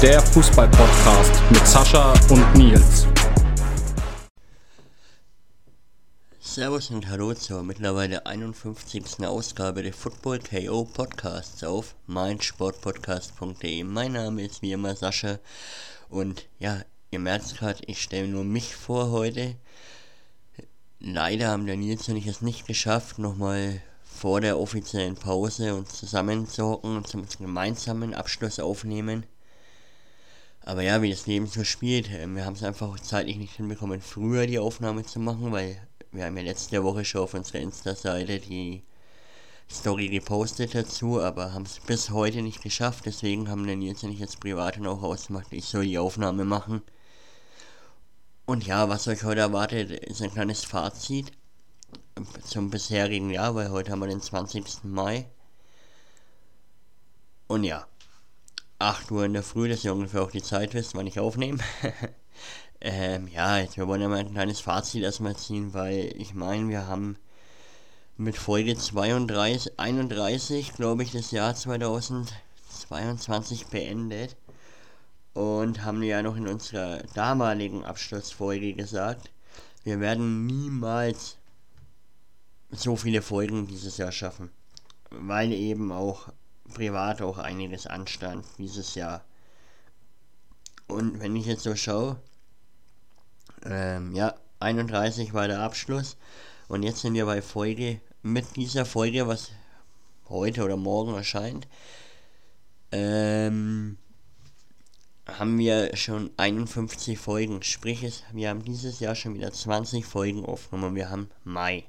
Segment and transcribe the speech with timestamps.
[0.00, 3.04] Der Fußball-Podcast mit Sascha und Nils.
[6.38, 9.26] Servus und Hallo zur mittlerweile 51.
[9.26, 13.82] Ausgabe der Football KO Podcasts auf meinsportpodcast.de.
[13.82, 15.40] Mein Name ist wie immer Sascha
[16.08, 19.56] und ja, ihr merkt gerade, ich stelle nur mich vor heute.
[21.00, 25.94] Leider haben der Nils und ich es nicht geschafft, nochmal vor der offiziellen Pause uns
[25.94, 29.26] zusammenzuhocken und zum gemeinsamen Abschluss aufnehmen.
[30.68, 34.02] Aber ja, wie das Leben so spielt, äh, wir haben es einfach zeitlich nicht hinbekommen,
[34.02, 35.80] früher die Aufnahme zu machen, weil
[36.12, 38.82] wir haben ja letzte Woche schon auf unserer Insta-Seite die
[39.70, 43.06] Story gepostet dazu, aber haben es bis heute nicht geschafft.
[43.06, 46.82] Deswegen haben dann jetzt nicht jetzt privat auch ausgemacht, ich soll die Aufnahme machen.
[48.44, 51.32] Und ja, was euch heute erwartet, ist ein kleines Fazit
[52.44, 54.84] zum bisherigen Jahr, weil heute haben wir den 20.
[54.84, 55.30] Mai.
[57.46, 57.86] Und ja,
[58.80, 61.58] 8 Uhr in der Früh, dass ihr ungefähr auch die Zeit wisst, wann ich aufnehme.
[62.80, 66.68] ähm, ja, jetzt, wir wollen ja mal ein kleines Fazit erstmal ziehen, weil ich meine,
[66.68, 67.16] wir haben
[68.16, 74.36] mit Folge 32, 31, glaube ich, das Jahr 2022 beendet.
[75.34, 79.30] Und haben ja noch in unserer damaligen Abschlussfolge gesagt,
[79.84, 81.36] wir werden niemals
[82.70, 84.50] so viele Folgen dieses Jahr schaffen.
[85.10, 86.28] Weil eben auch
[86.74, 89.24] privat auch einiges anstand dieses Jahr.
[90.86, 92.16] Und wenn ich jetzt so schaue,
[93.64, 96.16] ähm, ja, 31 war der Abschluss.
[96.68, 99.50] Und jetzt sind wir bei Folge, mit dieser Folge, was
[100.28, 101.66] heute oder morgen erscheint,
[102.92, 103.96] ähm,
[105.26, 107.62] haben wir schon 51 Folgen.
[107.62, 110.96] Sprich, es, wir haben dieses Jahr schon wieder 20 Folgen aufgenommen.
[110.96, 111.84] Wir haben Mai.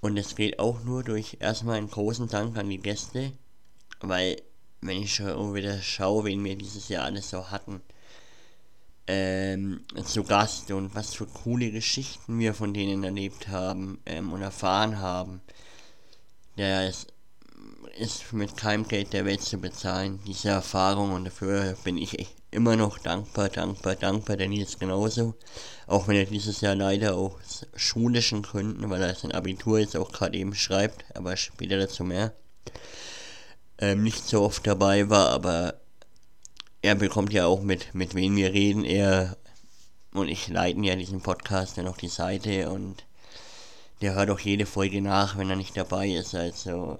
[0.00, 3.32] Und es geht auch nur durch erstmal einen großen Dank an die Gäste,
[4.00, 4.36] weil
[4.80, 7.80] wenn ich schon wieder schaue, wen wir dieses Jahr alles so hatten,
[9.06, 14.42] ähm, zu Gast und was für coole Geschichten wir von denen erlebt haben ähm, und
[14.42, 15.40] erfahren haben,
[16.58, 17.12] der ist,
[17.98, 22.34] ist mit keinem Geld der Welt zu bezahlen, diese Erfahrung und dafür bin ich echt
[22.50, 25.34] immer noch dankbar, dankbar, dankbar, der Nils genauso.
[25.86, 30.10] Auch wenn er dieses Jahr leider aus schulischen Gründen, weil er sein Abitur jetzt auch
[30.10, 32.32] gerade eben schreibt, aber später dazu mehr,
[33.78, 35.74] ähm, nicht so oft dabei war, aber
[36.82, 38.84] er bekommt ja auch mit, mit wem wir reden.
[38.84, 39.36] Er
[40.12, 43.04] und ich leiten ja diesen Podcast dann auf die Seite und
[44.00, 46.34] der hört auch jede Folge nach, wenn er nicht dabei ist.
[46.34, 46.98] Also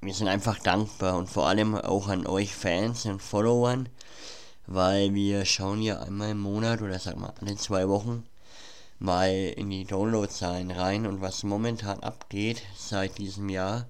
[0.00, 3.88] wir sind einfach dankbar und vor allem auch an euch Fans und Followern,
[4.66, 8.24] weil wir schauen ja einmal im Monat oder sag mal alle zwei Wochen
[8.98, 13.86] mal in die Downloadzahlen rein und was momentan abgeht seit diesem Jahr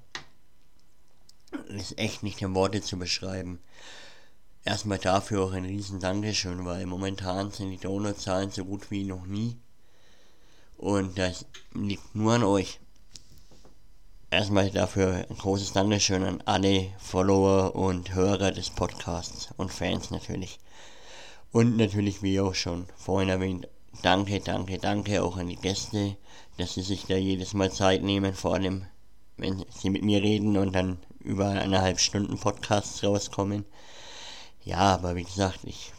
[1.69, 3.61] ist echt nicht in Worte zu beschreiben.
[4.65, 9.27] Erstmal dafür auch ein riesen Dankeschön, weil momentan sind die Downloadzahlen so gut wie noch
[9.27, 9.57] nie.
[10.77, 12.81] Und das liegt nur an euch.
[14.31, 20.59] Erstmal dafür ein großes Dankeschön an alle Follower und Hörer des Podcasts und Fans natürlich.
[21.53, 23.69] Und natürlich, wie auch schon vorhin erwähnt,
[24.03, 26.17] danke, danke, danke auch an die Gäste,
[26.59, 28.87] dass sie sich da jedes Mal Zeit nehmen, vor allem
[29.37, 33.65] wenn sie mit mir reden und dann über eineinhalb Stunden Podcasts rauskommen.
[34.65, 35.93] Ja, aber wie gesagt, ich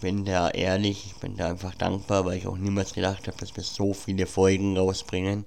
[0.00, 3.56] bin da ehrlich, ich bin da einfach dankbar, weil ich auch niemals gedacht habe, dass
[3.56, 5.44] wir so viele Folgen rausbringen.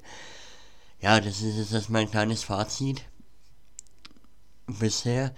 [0.99, 3.03] Ja, das ist jetzt erstmal ein kleines Fazit.
[4.67, 5.33] Bisher.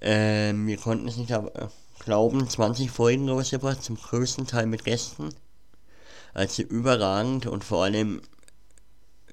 [0.00, 5.30] Ähm, wir konnten es nicht aber glauben, 20 Folgen rausgebracht, zum größten Teil mit Gästen.
[6.34, 8.20] Also überragend und vor allem,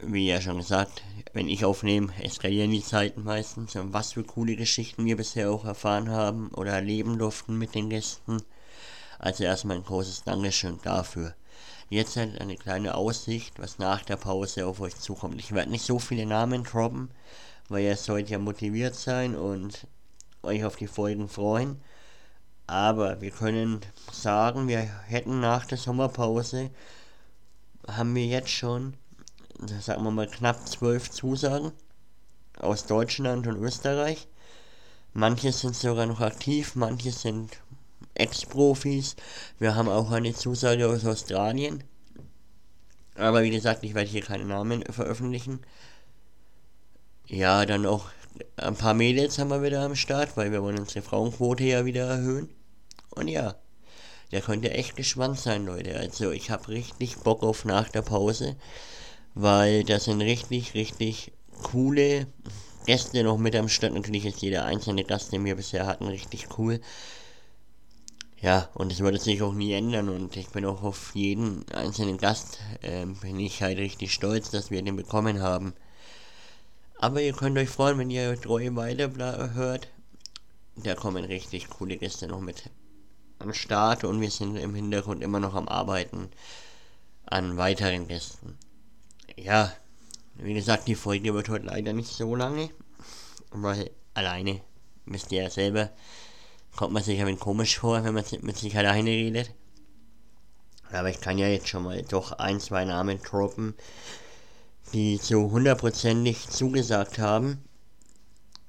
[0.02, 3.76] wie ja schon gesagt, wenn ich aufnehme, eskalieren die Zeiten meistens.
[3.76, 7.90] Und was für coole Geschichten wir bisher auch erfahren haben oder erleben durften mit den
[7.90, 8.42] Gästen.
[9.19, 11.34] Also erstmal ein großes Dankeschön dafür.
[11.90, 15.40] Jetzt halt eine kleine Aussicht, was nach der Pause auf euch zukommt.
[15.40, 17.10] Ich werde nicht so viele Namen droppen,
[17.69, 19.88] weil ihr sollt ja motiviert sein und
[20.42, 21.80] euch auf die Folgen freuen.
[22.68, 23.81] Aber wir können
[24.12, 26.72] sagen, wir hätten nach der Sommerpause,
[27.88, 28.95] haben wir jetzt schon,
[29.80, 31.72] sagen wir mal, knapp zwölf Zusagen
[32.60, 34.28] aus Deutschland und Österreich.
[35.14, 37.58] Manche sind sogar noch aktiv, manche sind
[38.16, 39.16] Ex-Profis.
[39.60, 41.84] Wir haben auch eine Zusage aus Australien.
[43.16, 45.60] Aber wie gesagt, ich werde hier keine Namen veröffentlichen.
[47.28, 48.10] Ja, dann auch
[48.58, 52.08] ein paar Mädels haben wir wieder am Start, weil wir wollen unsere Frauenquote ja wieder
[52.08, 52.50] erhöhen.
[53.12, 53.56] Und ja,
[54.32, 55.96] der könnte echt gespannt sein, Leute.
[55.96, 58.56] Also ich habe richtig Bock auf nach der Pause,
[59.35, 61.31] weil das sind richtig, richtig
[61.62, 62.27] coole
[62.85, 63.94] Gäste noch mit am Start.
[63.94, 66.80] Natürlich ist jeder einzelne Gast, den wir bisher hatten, richtig cool.
[68.41, 72.18] Ja, und es würde sich auch nie ändern und ich bin auch auf jeden einzelnen
[72.18, 75.74] Gast, äh, bin ich halt richtig stolz, dass wir den bekommen haben.
[77.00, 79.88] Aber ihr könnt euch freuen, wenn ihr treu weiter hört.
[80.75, 82.69] Da kommen richtig coole Gäste noch mit
[83.39, 86.30] am Start und wir sind im Hintergrund immer noch am Arbeiten
[87.25, 88.57] an weiteren Gästen.
[89.35, 89.74] Ja,
[90.35, 92.69] wie gesagt, die Folge wird heute leider nicht so lange,
[93.51, 94.62] weil alleine
[95.06, 95.89] wisst ihr ja selber,
[96.75, 99.51] kommt man sich ein wenig komisch vor, wenn man mit sich alleine redet.
[100.91, 103.74] Aber ich kann ja jetzt schon mal doch ein, zwei Namen droppen,
[104.94, 107.63] die so hundertprozentig zugesagt haben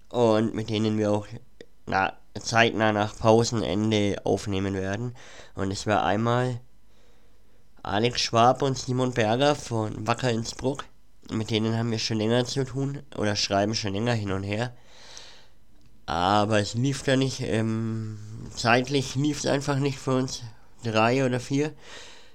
[0.09, 1.27] und mit denen wir auch
[1.87, 5.15] na, zeitnah nach Pausenende aufnehmen werden.
[5.55, 6.61] Und es war einmal
[7.85, 10.87] Alex Schwab und Simon Berger von Wacker Innsbruck.
[11.31, 14.75] Mit denen haben wir schon länger zu tun oder schreiben schon länger hin und her.
[16.07, 18.19] Aber es lief da nicht, ähm,
[18.57, 20.43] zeitlich lief es einfach nicht für uns
[20.83, 21.75] drei oder vier,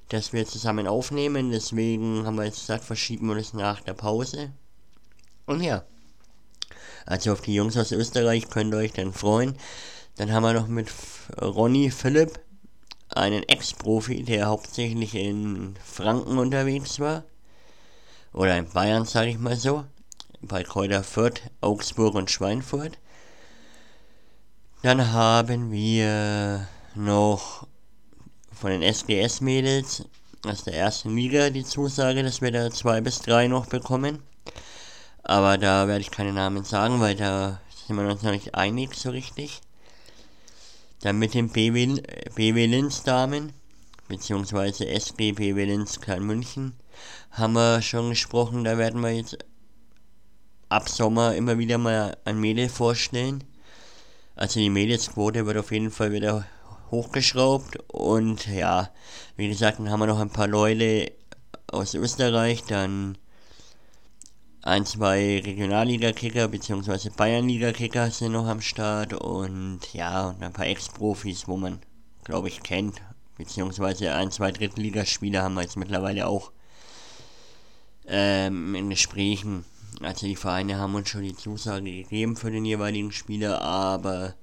[0.09, 1.49] dass wir zusammen aufnehmen.
[1.49, 4.51] Deswegen haben wir jetzt gesagt, verschieben wir das nach der Pause.
[5.47, 5.83] Und ja,
[7.07, 9.57] also auf die Jungs aus Österreich könnt ihr euch dann freuen.
[10.17, 10.89] Dann haben wir noch mit
[11.41, 12.39] Ronny Philipp,
[13.09, 17.23] einen Ex-Profi, der hauptsächlich in Franken unterwegs war.
[18.33, 19.85] Oder in Bayern, sage ich mal so.
[20.41, 22.97] Bei Kräuter Fürth, Augsburg und Schweinfurt.
[24.83, 27.67] Dann haben wir noch
[28.53, 30.05] von den SGS-Mädels
[30.45, 34.23] aus der ersten Liga die Zusage, dass wir da zwei bis drei noch bekommen.
[35.23, 38.95] Aber da werde ich keine Namen sagen, weil da sind wir uns noch nicht einig
[38.95, 39.61] so richtig.
[41.01, 43.53] Dann mit den BW, Linz Damen,
[44.07, 46.73] beziehungsweise SG BW Linz Klein München,
[47.31, 48.63] haben wir schon gesprochen.
[48.63, 49.37] Da werden wir jetzt
[50.67, 53.43] ab Sommer immer wieder mal ein Mädel vorstellen.
[54.35, 56.45] Also die Mädelsquote wird auf jeden Fall wieder
[56.91, 58.89] hochgeschraubt und ja,
[59.35, 61.11] wie gesagt, dann haben wir noch ein paar Leute
[61.67, 63.17] aus Österreich, dann
[64.61, 67.09] ein, zwei Regionalliga-Kicker bzw.
[67.15, 71.79] Bayernliga-Kicker sind noch am Start und ja, und ein paar Ex-Profis, wo man,
[72.25, 73.01] glaube ich, kennt,
[73.37, 76.51] beziehungsweise ein, zwei Drittligaspieler haben wir jetzt mittlerweile auch
[78.07, 79.63] ähm, in Gesprächen.
[80.01, 84.35] Also die Vereine haben uns schon die Zusage gegeben für den jeweiligen Spieler, aber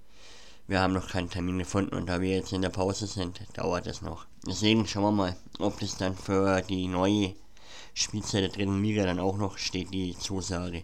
[0.67, 3.87] wir haben noch keinen Termin gefunden und da wir jetzt in der Pause sind, dauert
[3.87, 4.27] es noch.
[4.47, 7.35] Deswegen schauen wir mal, ob das dann für die neue
[7.99, 10.83] Spielzeit der dritten Liga dann auch noch steht, die Zusage.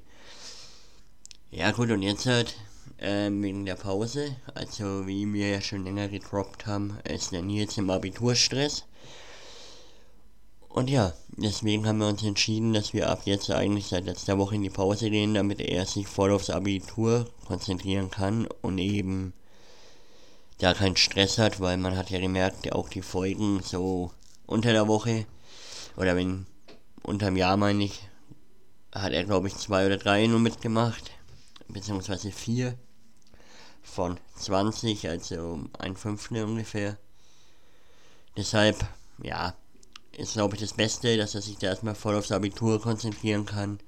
[1.51, 2.57] Ja gut, und jetzt halt
[2.99, 7.77] ähm, wegen der Pause, also wie wir ja schon länger gedroppt haben, ist der Nils
[7.77, 8.87] im Abiturstress.
[10.71, 14.55] Und ja, deswegen haben wir uns entschieden, dass wir ab jetzt eigentlich seit letzter Woche
[14.55, 19.35] in die Pause gehen, damit er sich voll aufs Abitur konzentrieren kann und eben
[20.57, 24.13] da keinen Stress hat, weil man hat ja gemerkt, auch die Folgen so
[24.47, 25.27] unter der Woche
[25.99, 26.47] oder wenn
[27.03, 28.09] unterm Jahr meine ich,
[28.93, 31.11] hat er glaube ich zwei oder drei nur mitgemacht,
[31.69, 32.77] beziehungsweise vier
[33.83, 36.97] von 20, also ein Fünftel ungefähr.
[38.37, 38.87] Deshalb,
[39.23, 39.55] ja,
[40.17, 43.79] ist, glaube ich, das Beste, dass er sich da erstmal voll aufs Abitur konzentrieren kann.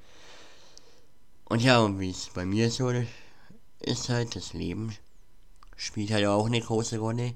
[1.44, 2.92] Und ja, und wie es bei mir so
[3.80, 4.96] ist halt, das Leben
[5.76, 7.34] spielt halt auch eine große Rolle.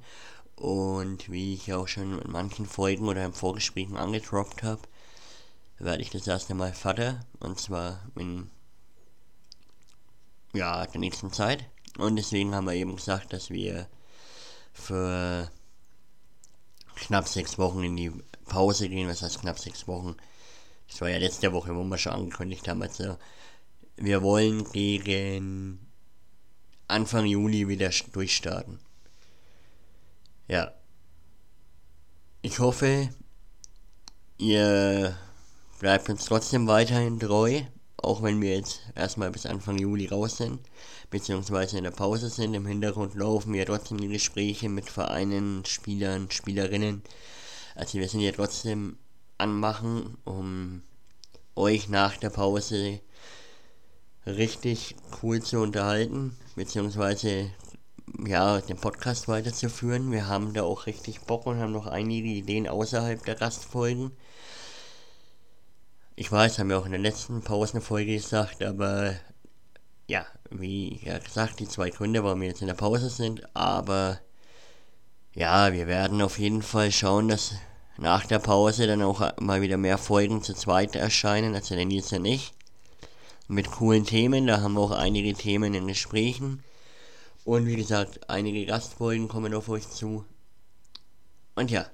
[0.56, 4.82] Und wie ich auch schon in manchen Folgen oder im Vorgespräch angedroppt habe,
[5.78, 7.20] werde ich das erste Mal Vater.
[7.40, 8.50] Und zwar in
[10.52, 11.64] ja, der nächsten Zeit.
[11.98, 13.88] Und deswegen haben wir eben gesagt, dass wir
[14.72, 15.50] für
[16.96, 18.12] knapp sechs Wochen in die
[18.46, 20.16] Pause gehen, was heißt knapp sechs Wochen.
[20.88, 22.82] Das war ja letzte Woche, wo wir schon angekündigt haben.
[22.82, 23.18] Also,
[23.96, 25.86] wir wollen gegen
[26.86, 28.78] Anfang Juli wieder durchstarten.
[30.46, 30.72] Ja.
[32.40, 33.10] Ich hoffe,
[34.38, 35.18] ihr
[35.78, 37.62] bleibt uns trotzdem weiterhin treu,
[37.96, 40.60] auch wenn wir jetzt erstmal bis Anfang Juli raus sind,
[41.10, 42.54] beziehungsweise in der Pause sind.
[42.54, 47.02] Im Hintergrund laufen ja trotzdem die Gespräche mit Vereinen, Spielern, Spielerinnen,
[47.78, 48.98] also wir sind ja trotzdem
[49.38, 50.82] anmachen, um
[51.54, 52.98] euch nach der Pause
[54.26, 57.50] richtig cool zu unterhalten, beziehungsweise
[58.26, 60.10] ja, den Podcast weiterzuführen.
[60.10, 64.10] Wir haben da auch richtig Bock und haben noch einige Ideen außerhalb der Gastfolgen.
[66.20, 69.14] Ich weiß, haben wir auch in der letzten Pausenfolge gesagt, aber
[70.08, 74.18] ja, wie gesagt, die zwei Gründe, warum wir jetzt in der Pause sind, aber
[75.32, 77.52] ja, wir werden auf jeden Fall schauen, dass
[77.98, 82.12] nach der Pause dann auch mal wieder mehr Folgen zu zweit erscheinen, also der Nils
[82.12, 82.52] und ich.
[83.46, 84.48] mit coolen Themen.
[84.48, 86.64] Da haben wir auch einige Themen in Gesprächen.
[87.44, 90.24] Und wie gesagt, einige Gastfolgen kommen auf euch zu.
[91.54, 91.86] Und ja,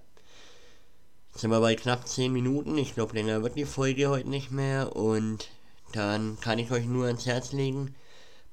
[1.36, 2.78] sind wir bei knapp 10 Minuten.
[2.78, 4.94] Ich glaube, länger wird die Folge heute nicht mehr.
[4.94, 5.48] Und
[5.92, 7.94] dann kann ich euch nur ans Herz legen.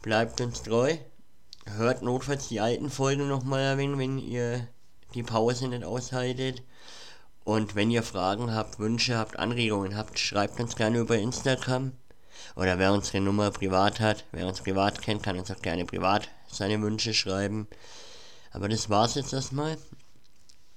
[0.01, 0.97] Bleibt uns treu.
[1.65, 4.67] Hört notfalls die alten Folgen nochmal erwähnen, wenn ihr
[5.13, 6.63] die Pause nicht aushaltet.
[7.43, 11.91] Und wenn ihr Fragen habt, Wünsche habt, Anregungen habt, schreibt uns gerne über Instagram.
[12.55, 16.29] Oder wer unsere Nummer privat hat, wer uns privat kennt, kann uns auch gerne privat
[16.47, 17.67] seine Wünsche schreiben.
[18.51, 19.77] Aber das war's jetzt erstmal.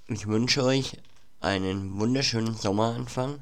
[0.07, 0.97] Ich wünsche euch
[1.45, 3.39] einen wunderschönen Sommeranfang.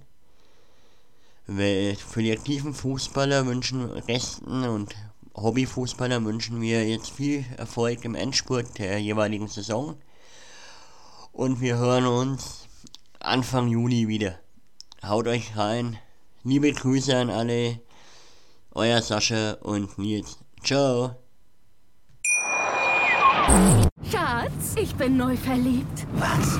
[1.47, 4.93] Für die aktiven Fußballer wünschen Resten und
[5.35, 9.95] Hobbyfußballer wünschen wir jetzt viel Erfolg im Endspurt der jeweiligen Saison.
[11.31, 12.67] Und wir hören uns
[13.19, 14.37] Anfang Juli wieder.
[15.01, 15.97] Haut euch rein.
[16.43, 17.79] Liebe Grüße an alle.
[18.71, 20.37] Euer Sascha und Nils.
[20.61, 21.15] Ciao.
[24.11, 26.05] Schatz, ich bin neu verliebt.
[26.13, 26.59] Was?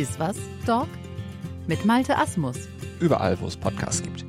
[0.00, 0.88] Iswas Dog
[1.66, 2.56] mit Malte Asmus.
[3.00, 4.24] Überall, wo es Podcasts gibt.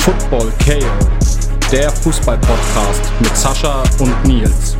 [0.00, 4.79] Football KO, der Fußball-Podcast mit Sascha und Nils.